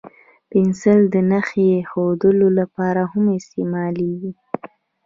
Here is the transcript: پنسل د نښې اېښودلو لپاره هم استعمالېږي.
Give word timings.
پنسل 0.49 0.99
د 1.13 1.15
نښې 1.29 1.65
اېښودلو 1.79 2.47
لپاره 2.59 3.01
هم 3.11 3.25
استعمالېږي. 3.39 4.31